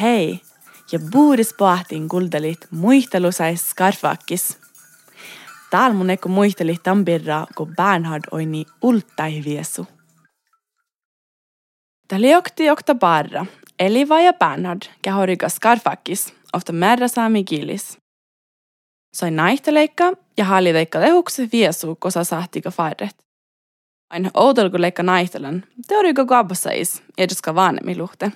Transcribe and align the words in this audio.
Hei, 0.00 0.40
ja 0.92 0.98
buuris 1.12 1.54
pahtin 1.58 2.08
kuldalit 2.08 2.66
muistelusais 2.70 3.70
skarfakis. 3.70 4.58
Täällä 5.70 5.96
mun 5.96 6.10
eko 6.10 6.28
muisteli 6.28 6.76
tampirra, 6.82 7.46
kun 7.54 7.76
Bernhard 7.76 8.24
oini 8.30 8.64
ulttai 8.82 9.42
viesu. 9.44 9.86
Täällä 12.08 12.26
jokti 12.26 12.64
jokta 12.64 12.94
barra, 12.94 13.46
Eliva 13.78 14.20
ja 14.20 14.32
Bernhard 14.32 14.82
kähoriga 15.02 15.48
skarfakis, 15.48 16.34
ofta 16.52 16.72
merra 16.72 17.08
saami 17.08 17.44
kilis. 17.44 17.98
Sai 19.14 19.30
naihteleikka 19.30 20.12
ja 20.36 20.44
halliteikka 20.44 21.00
lehukse 21.00 21.48
viesu, 21.52 21.96
kosa 21.98 22.24
sahtiga 22.24 22.70
farret. 22.70 23.16
Aina 24.10 24.30
oudel 24.34 24.70
kun 24.70 24.80
leikka 24.80 25.02
naihtelen, 25.02 25.64
teoriga 25.88 26.24
gabbasais, 26.24 27.02
edeska 27.18 27.54
vanhemmin 27.54 27.98
luhte. 27.98 28.32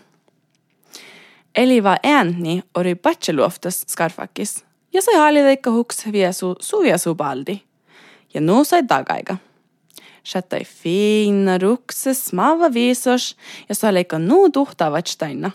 Eliva 1.54 1.96
ääntni 2.02 2.62
ori 2.74 2.94
patseluoftas 2.94 3.84
skarfakis, 3.88 4.64
ja 4.92 5.02
sai 5.02 5.14
halliteikka 5.14 5.70
huks 5.70 6.04
viesu 6.12 6.54
suviesu 6.60 7.14
baldi. 7.14 7.62
Ja 8.34 8.40
nu 8.40 8.64
sai 8.64 8.82
tagaiga. 8.82 9.36
Shattai 10.24 10.64
fina 10.64 11.58
rukse 11.58 12.14
smava 12.14 12.72
viisos 12.72 13.36
ja 13.68 13.74
sai 13.74 13.94
leikka 13.94 14.18
nu 14.18 14.50
tuhtavat 14.50 15.06
steina. 15.06 15.50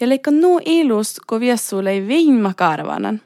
Ja 0.00 0.08
leikka 0.08 0.30
nu 0.30 0.58
ilus, 0.64 1.20
kun 1.26 1.40
viesu 1.40 1.84
lei 1.84 2.06
viimma 2.06 2.54
karvanan. 2.54 3.20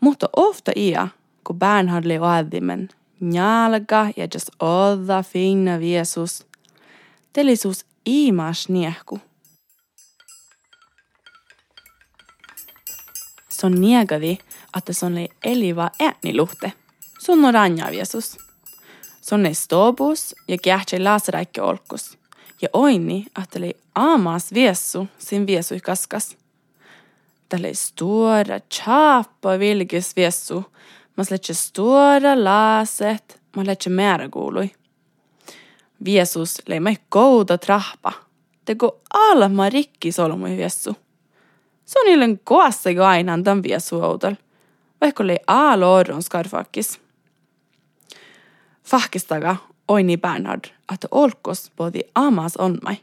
Mutta 0.00 0.28
ofta 0.36 0.72
ia, 0.76 1.08
kun 1.44 1.58
Bernhard 1.58 2.06
lei 2.06 2.18
oadimen, 2.18 2.88
njalga 3.20 4.08
ja 4.16 4.28
just 4.34 4.50
odda 4.60 5.22
fina 5.22 5.78
viesus. 5.78 6.46
Telisuus 7.32 7.84
iimas 8.06 8.68
niehku. 8.68 9.20
Se 13.60 13.66
on 13.66 13.80
niegadi, 13.80 14.38
että 14.76 14.92
se 14.92 15.06
on 15.06 15.14
lei 15.14 15.28
eliva 15.44 15.90
ääniluhte. 16.00 16.72
Sun 17.18 17.44
on 17.44 17.54
ranjaviesus. 17.54 18.38
Se 19.20 19.34
on 19.34 19.54
stobus 19.54 20.34
ja 20.48 20.58
kähtsä 20.58 21.04
laseräikki 21.04 21.60
olkus. 21.60 22.18
Ja 22.62 22.68
oini, 22.72 23.26
että 23.42 23.60
lei 23.60 23.74
aamas 23.94 24.54
viessu 24.54 25.08
sin 25.18 25.46
viesui 25.46 25.80
kaskas. 25.80 26.36
Tälle 27.48 27.74
stora 27.74 28.60
chapa 28.60 29.58
vilkis 29.58 30.16
viessu. 30.16 30.64
Man 31.16 31.26
släcker 31.26 31.54
stora 31.54 32.44
laset, 32.44 33.40
man 33.56 33.66
läcker 33.66 33.92
mera 33.92 34.28
kuului. 34.28 34.70
Viesus 36.04 36.62
lei 36.66 36.80
mai 36.80 36.96
kouda 37.08 37.58
trappa. 37.58 38.12
Det 38.66 38.74
går 38.74 38.92
alma 39.10 39.68
rikki 39.68 40.12
solmui 40.12 40.56
viessu. 40.56 40.96
Se 41.88 42.00
on 42.00 42.08
illen 42.08 42.40
koassego 42.44 43.04
aina 43.04 43.38
tämän 43.44 43.62
viesuoudel. 43.62 44.34
Vaikka 45.00 45.22
oli 45.22 45.36
aalo 45.46 45.94
orron 45.94 46.22
skarfakis. 46.22 47.00
Fahkistaga 48.84 49.56
oini 49.88 50.16
Bernhard, 50.16 50.64
että 50.92 51.08
olkos 51.10 51.72
podi 51.76 52.00
amas 52.14 52.56
onmai. 52.56 52.96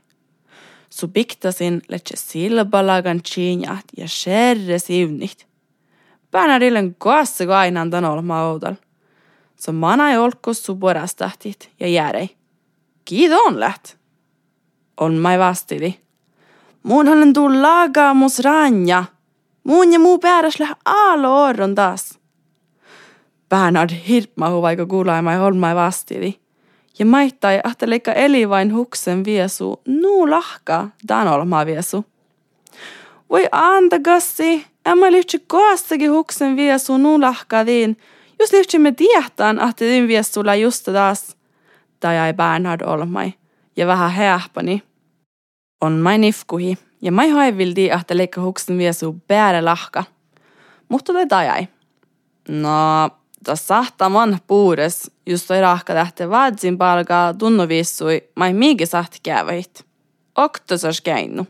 Su 0.90 1.08
biktasin 1.08 1.82
letse 1.90 2.16
silbalagan 2.18 3.22
chinjat 3.24 3.86
ja 3.98 4.08
sherre 4.08 4.80
siunit. 4.80 5.48
Bernhard 6.32 6.62
illen 6.62 6.96
koassego 6.96 7.54
aina 7.54 7.88
tämän 7.90 8.12
olma 8.12 8.44
oudel. 8.44 8.76
Så 9.56 9.72
mana 9.72 10.12
ei 10.12 10.18
olkos 10.18 10.66
su 10.66 10.76
porastahtit 10.76 11.72
ja 11.80 11.88
järei. 11.88 12.30
Kiitos 13.06 13.56
läht. 13.56 13.96
On 14.98 15.16
mai. 15.16 15.38
Munhan 16.86 17.34
tuu 17.34 17.50
lagamus 17.62 18.40
ranja. 18.40 19.04
Mun 19.64 19.94
ja 19.94 20.00
muu 20.00 20.20
pääräs 20.20 20.60
lähe 20.60 20.76
aalo 20.86 21.44
orron 21.44 21.76
taas. 21.76 22.20
Bernard 23.50 23.90
hirpmahu 24.08 24.62
vaikka 24.62 24.86
kuulaimai 24.86 25.38
holmai 25.38 25.76
vastidi. 25.76 26.34
Ja 27.00 27.06
maittai 27.06 27.60
ahteleikka 27.64 28.14
eli 28.14 28.50
vain 28.50 28.74
huksen 28.74 29.26
viesu, 29.26 29.82
nuu 29.88 30.30
lahka, 30.30 30.88
dan 31.08 31.28
olmaa 31.28 31.66
viesu. 31.66 32.06
Voi 33.30 33.46
anta 33.52 34.00
gassi, 34.00 34.66
emma 34.86 35.12
lyhtsä 35.12 35.38
koostakin 35.48 36.12
huksen 36.12 36.56
viesu 36.56 36.98
nuu 36.98 37.22
lahka 37.22 37.66
diin. 37.66 37.98
Just 38.40 38.54
lyhtsä 38.54 38.78
tiehtään, 38.98 39.60
ahti 39.60 39.86
din 39.86 40.08
viesulla 40.08 40.56
just 40.56 40.86
taas. 40.86 41.38
Tai 42.00 42.18
ai 42.18 42.34
Bernhard 42.34 42.82
olmai. 42.82 43.34
Ja 43.76 43.88
vähän 43.88 44.12
heähpäni. 44.12 44.84
On 45.86 45.94
mai 45.94 46.18
nifkuhi, 46.18 46.78
ja 47.02 47.12
mai 47.12 47.30
haivildi, 47.30 47.90
että 47.90 48.18
leikka 48.18 48.42
huksen 48.42 48.78
viesu 48.78 49.16
pääre 49.28 49.62
lahka. 49.62 50.04
Mutta 50.90 51.14
te 51.14 51.26
tajai. 51.26 51.68
No, 52.50 53.10
tas 53.44 53.68
sahtaman 53.68 54.40
puures, 54.48 55.12
just 55.26 55.48
toi 55.48 55.62
rahka 55.62 55.94
tähte 55.94 56.30
vaadsin 56.30 56.78
palkaa 56.78 57.34
tunnovissui, 57.34 58.24
mai 58.36 58.54
miigi 58.54 58.86
sahti 58.86 59.20
käyvähit. 59.24 59.86
Oktosas 60.36 61.02
käinnu. 61.02 61.48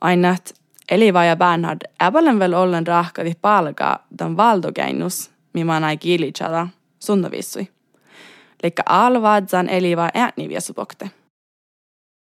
Aina, 0.00 0.36
Eliva 0.90 1.24
ja 1.24 1.36
Bernhard 1.36 1.80
äpälen 2.02 2.38
vel 2.38 2.54
ollen 2.54 2.86
rahkadi 2.86 3.32
palkaa 3.42 4.06
tämän 4.16 4.36
mima 5.52 5.80
näin 5.80 5.98
kiilitsada 5.98 6.68
sunnovissui. 6.98 7.68
Leikka 8.62 8.82
alvaadsan 8.86 9.68
Eliva 9.68 10.08
ääni 10.14 10.48
viesupokte. 10.48 11.10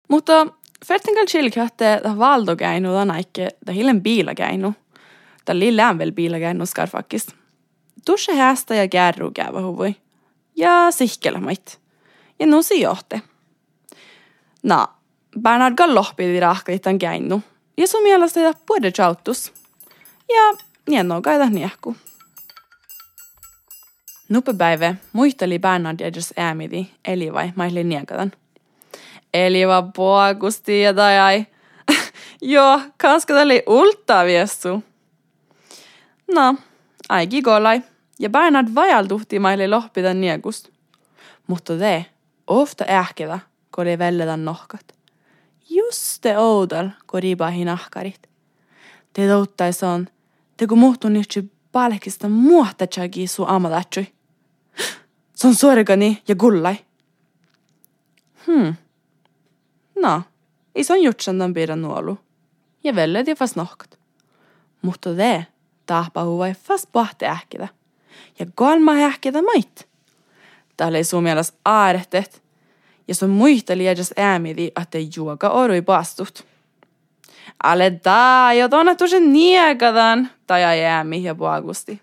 Mutta 0.08 0.46
Fertingal 0.86 1.26
chilkatte 1.26 2.00
ta 2.02 2.18
valdokäinu 2.18 2.92
ta 2.92 3.04
näikke 3.04 3.48
ta 3.66 3.72
hillen 3.72 4.02
biilakäinu. 4.02 4.74
Ta 5.44 5.58
lillään 5.58 5.98
vel 5.98 6.12
biilakäinu 6.12 6.66
skarfakis. 6.66 7.26
Tushe 8.04 8.34
hästä 8.34 8.74
ja 8.74 8.88
kärru 8.88 9.30
käyvä 9.30 9.62
huvui. 9.62 9.96
Ja 10.56 10.90
sihkelemait. 10.90 11.80
Ja 12.38 12.46
nusi 12.46 12.80
johte. 12.80 13.22
Na, 14.62 14.88
Bernard 15.40 15.74
Galloppidi 15.74 16.40
rahkaitan 16.40 16.98
käinu. 16.98 17.42
Ja 17.76 17.88
sun 17.88 18.02
mielestä 18.02 18.40
ta 18.40 18.58
puhuta 18.66 18.90
chautus. 18.90 19.52
Ja 20.28 20.64
nienno 20.88 21.22
kaita 21.22 21.50
niehku. 21.50 21.96
Nupepäivä 24.28 24.94
muisteli 25.12 25.58
Bernard 25.58 26.00
ja 26.00 26.08
jos 26.14 26.34
äämidi, 26.36 26.86
eli 27.04 27.32
vai 27.32 27.52
maili 27.56 27.84
niekadan. 27.84 28.32
Eli 29.34 29.60
ja 29.60 31.24
ai. 31.24 31.46
Joo, 32.42 32.80
kanska 32.96 33.34
oli 33.34 33.62
ulta 33.66 34.24
viessu. 34.24 34.82
No, 36.34 36.54
aiki 37.08 37.42
golai. 37.42 37.82
Ja 38.18 38.30
Bernard 38.30 38.68
vajaltuhti 38.74 39.38
maille 39.38 39.68
lohpida 39.68 40.14
niekust. 40.14 40.68
Mutta 41.46 41.78
te, 41.78 42.06
ofta 42.46 42.84
ähkevä, 42.88 43.38
kun 43.74 43.82
oli 43.82 43.98
velledan 43.98 44.44
nohkat. 44.44 44.94
Just 45.70 46.18
te 46.20 46.38
oudal, 46.38 46.88
kun 47.06 47.22
ribahi 47.22 47.64
nahkarit. 47.64 48.28
Te 49.12 49.28
touttais 49.28 49.82
on, 49.82 50.08
te 50.56 50.66
kun 50.66 50.78
muhtun 50.78 51.12
nyt 51.12 51.50
palkista 51.72 52.28
muohta 52.28 52.86
chagi 52.86 53.26
su 53.26 53.44
amadatsui. 53.44 54.06
Se 55.34 55.46
on 55.46 55.54
sorgani 55.54 56.22
ja 56.28 56.34
gullai. 56.34 56.76
Hmm. 58.46 58.74
No, 60.04 60.22
ison 60.74 61.02
jutsan 61.02 61.54
pidän 61.54 61.82
nuolu. 61.82 62.18
Ja 62.84 62.94
vellet 62.94 63.26
ja 63.26 63.36
fast 63.36 63.56
nohkat. 63.56 63.98
Mutta 64.82 65.14
te 65.14 65.46
tahpa 65.86 66.24
huvai 66.24 66.54
fast 66.54 66.92
pahte 66.92 67.26
ähkitä. 67.26 67.68
Ja 68.38 68.46
kolma 68.54 68.92
ähkitä 68.92 69.42
mait. 69.42 69.88
Tää 70.76 70.86
oli 70.86 71.04
sun 71.04 71.22
mielestä 71.22 71.58
aarehtet. 71.64 72.42
Ja 73.08 73.14
sun 73.14 73.30
muisteli 73.30 73.86
edes 73.86 74.14
äämidi, 74.16 74.70
että 74.82 74.98
juoka 75.16 75.48
orui 75.48 75.82
pastut. 75.82 76.46
Ale 77.62 77.92
da, 78.04 78.52
jo 78.52 78.68
tuonne 78.68 78.94
tusen 78.94 79.32
niekadan, 79.32 80.30
tai 80.46 80.64
ai 80.64 80.84
äämi 80.84 81.22
ja 81.22 81.34
puagusti. 81.34 82.02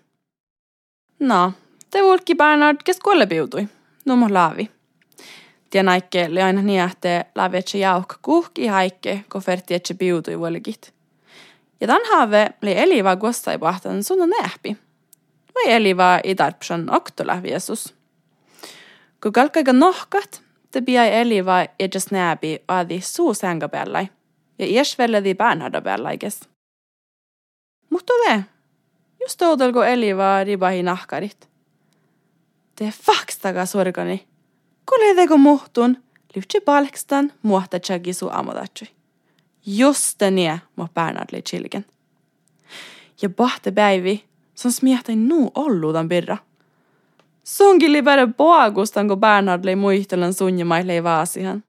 No, 1.18 1.52
te 1.90 2.02
vulkki 2.02 2.34
Bernard, 2.34 2.78
kes 2.84 3.00
kuolle 3.00 3.26
piutui. 3.26 3.68
No 4.04 4.28
laavi. 4.30 4.70
Tien 5.72 5.88
aikke 5.88 6.28
oli 6.30 6.42
aina 6.42 6.60
että 6.92 7.24
lävetse 7.34 7.78
jauhka 7.78 8.16
kuhki 8.22 8.66
haikke, 8.66 9.24
kun 9.32 9.42
ferti 9.42 9.74
etse 9.74 9.94
piutui 9.94 10.38
vuolikit. 10.38 10.94
Ja 11.80 11.86
tämän 11.86 12.02
haave 12.10 12.50
oli 12.62 12.78
eliva 12.78 13.16
guostai 13.16 13.58
pahtan 13.58 14.02
sun 14.02 14.30
nähpi. 14.30 14.76
Vai 15.54 15.72
eliva 15.72 16.20
i 16.24 16.34
tarpsan 16.34 16.94
oktola 16.94 17.42
viesus. 17.42 17.94
Kun 19.22 19.32
kalkaiga 19.32 19.72
nohkat, 19.72 20.42
te 20.70 20.80
piai 20.80 21.14
eliva 21.14 21.66
edes 21.78 22.10
näbi 22.10 22.62
adi 22.68 23.00
suu 23.00 23.34
sänga 23.34 23.68
päällai. 23.68 24.08
Ja 24.58 24.66
ies 24.66 24.98
velledi 24.98 25.34
Bernharda 25.34 25.80
päällaikes. 25.80 26.40
Mutta 27.90 28.12
ve, 28.12 28.44
just 29.20 29.42
oudelko 29.42 29.84
eliva 29.84 30.44
ribahi 30.44 30.82
nahkarit. 30.82 31.48
Te 32.76 32.92
fakstaga 33.02 33.66
sorgani. 33.66 34.31
Koledego 34.84 35.36
muhtun, 35.36 35.96
lyhtsä 36.34 36.60
palkstan 36.64 37.32
muohta 37.42 37.78
chagisu 37.80 38.28
amodatsui. 38.28 38.88
just 39.66 40.20
det 40.20 40.30
nie 40.30 40.60
mo 40.76 40.88
Bernhard 40.94 41.28
li 41.32 41.42
chilgen. 41.42 41.84
Ja 43.22 43.28
bahte 43.28 43.70
päivi, 43.70 44.24
som 44.54 44.72
smietai 44.72 45.16
nu 45.16 45.50
olluudan 45.54 46.08
birra. 46.08 46.36
Sungili 47.44 48.02
bare 48.02 48.26
boagustan 48.26 49.08
kun 49.08 49.20
Bernhard 49.20 49.64
lei 49.64 49.76
muistelen 49.76 50.34
sunjamai 50.34 50.86
lei 50.86 51.02
vaasihan. 51.02 51.64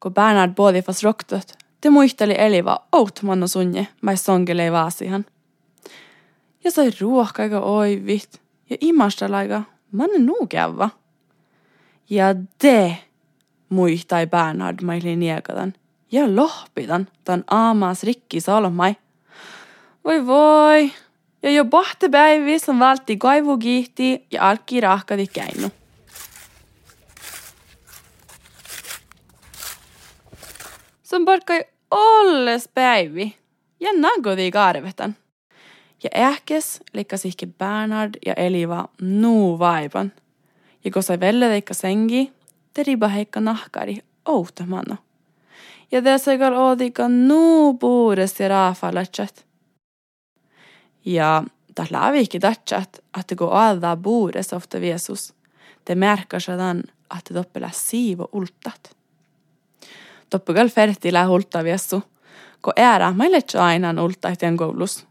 Kun 0.00 0.14
Bernhard 0.14 0.54
boodi 0.54 0.82
fas 0.82 1.02
roktot, 1.04 1.52
te 1.80 1.90
muisteli 1.90 2.34
eliva 2.38 2.80
outmanno 2.92 3.46
sunje, 3.46 3.86
mai 4.02 4.16
songi 4.16 4.56
lei 4.56 4.72
vaasihan. 4.72 5.24
Ja 6.64 6.70
sai 6.70 6.90
ruohkaiga 7.00 7.60
oivit, 7.60 8.40
ja 8.70 8.76
imastalaika 8.80 9.62
manne 9.92 10.18
nuukävä. 10.18 10.88
Ja 12.10 12.34
de 12.62 12.96
muistai 13.68 14.26
Bernhard 14.26 14.82
maili 14.82 15.16
niekadan. 15.16 15.74
Ja 16.12 16.36
lohpidan 16.36 17.08
tan 17.24 17.44
aamas 17.50 18.02
rikki 18.02 18.40
salmai. 18.40 18.96
Voi 20.04 20.26
voi, 20.26 20.92
ja 21.42 21.50
jo 21.50 21.64
päivi 22.10 22.58
som 22.58 22.78
valti 22.78 23.16
kaivukiihti 23.16 24.26
ja 24.30 24.48
alkki 24.48 24.80
rahkadi 24.80 25.26
käinu. 25.26 25.70
Som 31.02 31.24
parkkai 31.24 31.64
olles 31.90 32.68
päivi 32.68 33.36
ja 33.80 33.90
nagodi 33.96 34.50
karvetan. 34.50 35.16
Ja 36.02 36.10
ähkes 36.30 36.80
likkasihki 36.92 37.46
Bernhard 37.46 38.14
ja 38.26 38.34
Eliva 38.34 38.88
nuu 39.00 39.58
vaipan. 39.58 40.12
Ja 40.84 40.90
kun 40.90 41.02
sai 41.02 41.20
velledeikka 41.20 41.74
sengi, 41.74 42.32
te 42.74 42.82
riba 42.82 43.08
heikka 43.08 43.40
nahkari 43.40 43.98
outamano. 44.26 44.96
Ja 45.90 46.02
te 46.02 46.18
sai 46.18 46.38
kal 46.38 46.54
oodika 46.54 47.08
nuu 47.08 47.74
puures 47.74 48.40
ja 48.40 48.48
raafalatset. 48.48 49.46
Ja 51.04 51.44
ta 51.74 51.86
lävikin 51.90 52.40
tatsat, 52.40 52.98
että 53.20 53.36
kun 53.36 53.52
alla 53.52 53.96
bordes 53.96 54.52
ofta 54.52 54.78
Jeesus, 54.78 55.34
det 55.86 55.94
märker 55.94 56.40
sedan 56.40 56.82
det 57.10 57.34
doppela 57.34 57.70
siivo 57.72 58.28
ultat. 58.32 58.96
Toppugal 60.30 60.68
fertillä 60.68 61.26
hulta 61.26 61.64
viesu, 61.64 62.02
kun 62.62 62.72
äära 62.76 63.12
meille 63.12 63.40
aina 63.60 64.02
ulta 64.02 64.28
etien 64.28 64.56
koulus. 64.56 65.06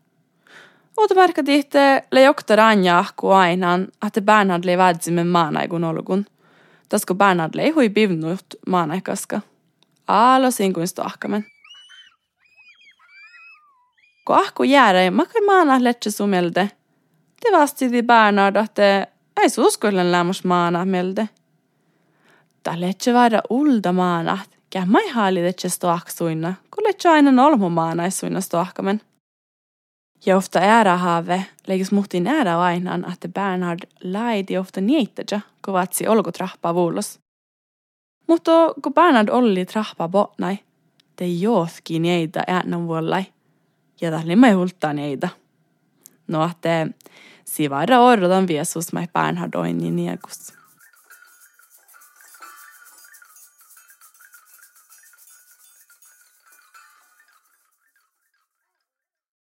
Uutta 0.98 1.16
märkä 1.16 1.44
tihte 1.44 2.04
le 2.12 2.22
jokta 2.22 2.56
ranja 2.56 3.00
ahku 3.00 3.30
aina, 3.30 3.80
että 4.08 4.22
Bernhard 4.22 4.66
le 4.66 4.78
vädzimme 4.78 5.24
maanaigun 5.24 5.84
olgun. 5.84 6.26
Tasko 6.90 7.16
Bernhard 7.16 7.56
le 7.56 7.70
hui 7.70 7.90
pivnut 7.90 8.46
maanaikaska. 8.68 9.42
Aalo 10.08 10.52
sinkuin 10.52 10.88
stohkamen. 10.88 11.46
Kun 14.26 14.36
ahku 14.36 14.64
jäädä, 14.64 15.12
makai 15.12 15.42
maana 15.42 15.84
letse 15.84 16.12
sumelde. 16.12 16.72
Te 17.42 17.52
vastiti 17.52 18.04
Bernard, 18.04 18.56
että 18.56 19.08
ei 19.42 19.50
suskollen 19.50 20.12
lämmus 20.12 20.44
maana 20.44 20.86
melde. 20.86 21.30
Ta 22.64 22.82
letse 22.82 23.14
vaada 23.14 23.42
ulda 23.50 23.92
maana, 23.92 24.38
kää 24.70 24.86
mai 24.86 25.10
haali 25.10 25.44
letse 25.44 25.70
stoaksuina, 25.70 26.54
kun 26.76 26.84
letse 26.84 27.10
aina 27.10 27.32
nolmu 27.32 27.70
maanaisuina 27.70 28.42
stoakamen. 28.42 29.02
Ja 30.26 30.38
ofta 30.38 30.60
ära 30.60 30.98
haave 30.98 31.46
lägges 31.68 31.92
muhtin 31.92 32.28
ära 32.28 32.62
ainan, 32.64 33.06
että 33.14 33.28
Bernhard 33.28 33.80
laidi 34.04 34.58
ofta 34.58 34.82
niittäjä, 34.82 35.42
kun 35.66 35.74
vatsi 35.74 36.08
olko 36.08 36.32
trappa 36.32 36.76
vuulos. 36.76 37.20
Mutta 38.28 38.52
kun 38.82 38.94
Bernhard 38.94 39.30
oli 39.30 39.66
trappa 39.66 40.08
botnai, 40.08 40.60
te 41.16 41.26
jootkin 41.26 42.02
niitä 42.02 42.44
äänen 42.48 42.88
vuollai 42.88 43.24
ja 44.02 44.12
tähän 44.12 44.28
limma 44.28 44.54
hulta 44.54 44.94
niitä. 44.94 45.30
No, 46.28 46.46
että 46.46 46.88
sivaira 47.46 48.00
orrotan 48.00 48.48
viesus 48.48 48.94
mai 48.94 49.08
Bernhard 49.14 49.54
oin 49.56 49.78
niin. 49.78 50.20